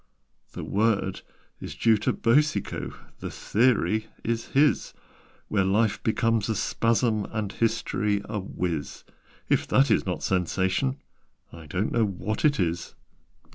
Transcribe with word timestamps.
"The 0.53 0.63
word 0.63 1.21
is 1.59 1.75
due 1.75 1.95
to 1.97 2.11
Boucicault 2.11 2.95
The 3.19 3.29
theory 3.29 4.07
is 4.23 4.47
his, 4.47 4.95
Where 5.47 5.63
Life 5.63 6.01
becomes 6.01 6.49
a 6.49 6.55
Spasm, 6.55 7.27
And 7.31 7.51
History 7.51 8.19
a 8.25 8.39
Whiz: 8.39 9.03
If 9.47 9.67
that 9.67 9.91
is 9.91 10.03
not 10.03 10.23
Sensation, 10.23 10.97
I 11.53 11.67
don't 11.67 11.91
know 11.91 12.03
what 12.05 12.43
it 12.43 12.59
is. 12.59 12.95